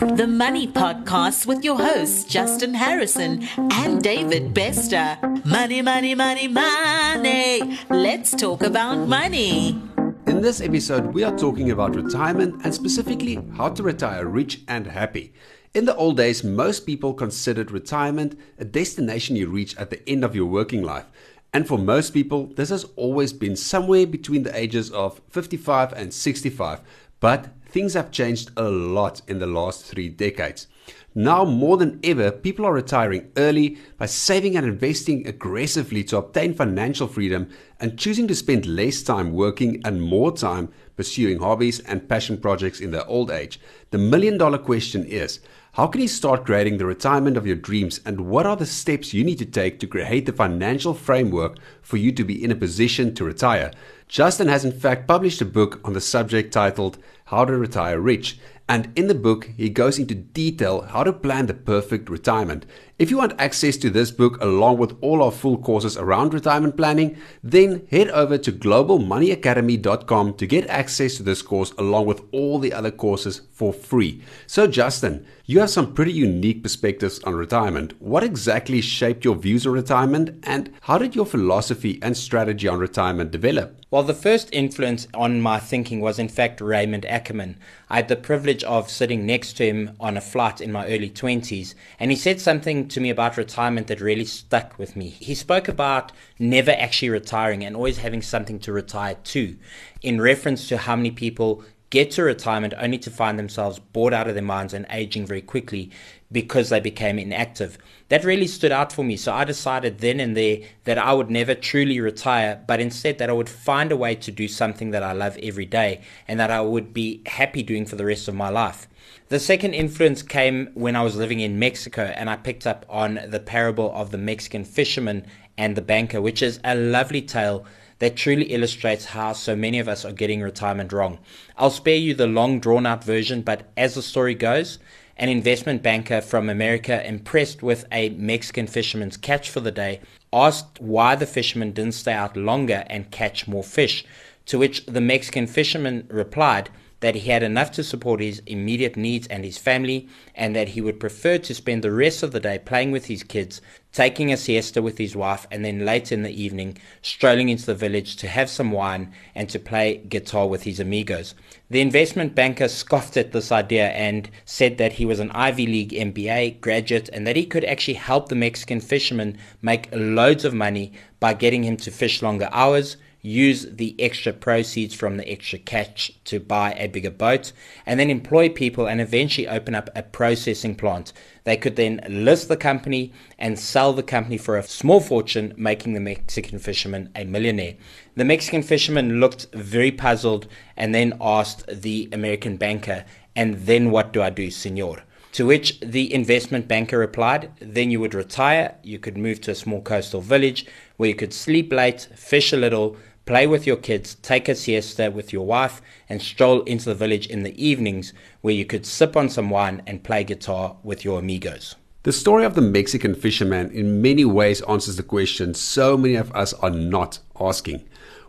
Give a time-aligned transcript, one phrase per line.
[0.00, 5.16] The Money Podcast with your hosts, Justin Harrison and David Bester.
[5.44, 7.78] Money, money, money, money.
[7.88, 9.80] Let's talk about money.
[10.26, 14.88] In this episode, we are talking about retirement and specifically how to retire rich and
[14.88, 15.32] happy.
[15.74, 20.24] In the old days, most people considered retirement a destination you reach at the end
[20.24, 21.06] of your working life.
[21.52, 26.12] And for most people, this has always been somewhere between the ages of 55 and
[26.12, 26.80] 65.
[27.20, 30.68] But things have changed a lot in the last three decades.
[31.14, 36.54] Now, more than ever, people are retiring early by saving and investing aggressively to obtain
[36.54, 42.08] financial freedom and choosing to spend less time working and more time pursuing hobbies and
[42.08, 43.60] passion projects in their old age.
[43.90, 45.40] The million dollar question is
[45.74, 49.12] how can you start creating the retirement of your dreams and what are the steps
[49.12, 52.56] you need to take to create the financial framework for you to be in a
[52.56, 53.72] position to retire?
[54.06, 58.38] Justin has in fact published a book on the subject titled How to Retire Rich.
[58.66, 62.64] And in the book, he goes into detail how to plan the perfect retirement.
[62.98, 66.74] If you want access to this book along with all our full courses around retirement
[66.74, 72.58] planning, then head over to globalmoneyacademy.com to get access to this course along with all
[72.58, 74.22] the other courses for free.
[74.46, 78.00] So, Justin, you have some pretty unique perspectives on retirement.
[78.00, 82.78] What exactly shaped your views on retirement, and how did your philosophy and strategy on
[82.78, 83.83] retirement develop?
[83.94, 87.58] Well, the first influence on my thinking was, in fact, Raymond Ackerman.
[87.88, 91.08] I had the privilege of sitting next to him on a flight in my early
[91.08, 95.10] 20s, and he said something to me about retirement that really stuck with me.
[95.10, 99.56] He spoke about never actually retiring and always having something to retire to,
[100.02, 101.62] in reference to how many people
[101.94, 105.40] get to retirement only to find themselves bored out of their minds and aging very
[105.40, 105.92] quickly
[106.32, 107.78] because they became inactive.
[108.08, 109.16] That really stood out for me.
[109.16, 113.30] So I decided then and there that I would never truly retire, but instead that
[113.30, 116.50] I would find a way to do something that I love every day and that
[116.50, 118.88] I would be happy doing for the rest of my life.
[119.28, 123.20] The second influence came when I was living in Mexico and I picked up on
[123.28, 127.64] the parable of the Mexican fisherman and the banker, which is a lovely tale
[127.98, 131.18] that truly illustrates how so many of us are getting retirement wrong.
[131.56, 134.78] I'll spare you the long drawn out version, but as the story goes,
[135.16, 140.00] an investment banker from America, impressed with a Mexican fisherman's catch for the day,
[140.32, 144.04] asked why the fisherman didn't stay out longer and catch more fish.
[144.46, 146.68] To which the Mexican fisherman replied,
[147.04, 150.80] that he had enough to support his immediate needs and his family, and that he
[150.80, 153.60] would prefer to spend the rest of the day playing with his kids,
[153.92, 157.74] taking a siesta with his wife, and then late in the evening strolling into the
[157.74, 161.34] village to have some wine and to play guitar with his amigos.
[161.68, 165.90] The investment banker scoffed at this idea and said that he was an Ivy League
[165.90, 170.94] MBA graduate and that he could actually help the Mexican fisherman make loads of money
[171.20, 176.12] by getting him to fish longer hours use the extra proceeds from the extra catch
[176.24, 177.52] to buy a bigger boat,
[177.86, 181.10] and then employ people and eventually open up a processing plant.
[181.44, 185.94] They could then list the company and sell the company for a small fortune, making
[185.94, 187.76] the Mexican fisherman a millionaire.
[188.14, 190.46] The Mexican fisherman looked very puzzled
[190.76, 195.02] and then asked the American banker, And then what do I do, senor?
[195.32, 199.54] To which the investment banker replied, Then you would retire, you could move to a
[199.54, 202.96] small coastal village where you could sleep late, fish a little,
[203.26, 207.26] play with your kids, take a siesta with your wife, and stroll into the village
[207.26, 211.18] in the evenings where you could sip on some wine and play guitar with your
[211.18, 211.76] amigos.
[212.02, 216.30] The story of the Mexican fisherman in many ways answers the question so many of
[216.32, 217.82] us are not asking,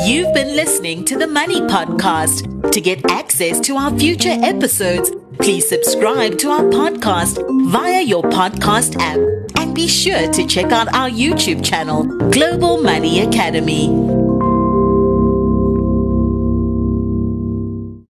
[0.06, 2.72] You've been listening to the Money Podcast.
[2.72, 5.10] To get access to our future episodes,
[5.40, 7.40] please subscribe to our podcast
[7.72, 9.20] via your podcast app
[9.58, 14.13] and be sure to check out our YouTube channel, Global Money Academy.